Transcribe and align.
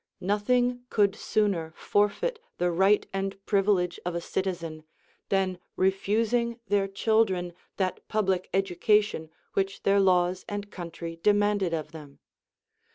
21. 0.17 0.27
Nothing 0.39 0.79
could 0.89 1.15
sooner 1.15 1.73
forfeit 1.77 2.39
the 2.57 2.71
right 2.71 3.05
and 3.13 3.37
privilege 3.45 3.99
of 4.03 4.15
a 4.15 4.19
citizen, 4.19 4.83
than 5.29 5.59
refusing 5.75 6.59
their 6.69 6.87
children 6.87 7.53
that 7.77 8.07
public 8.07 8.49
educa 8.51 9.03
tion 9.03 9.29
which 9.53 9.83
their 9.83 9.99
laAVS 9.99 10.43
and 10.49 10.71
country 10.71 11.17
demanded 11.21 11.71
of 11.71 11.91
them. 11.91 12.17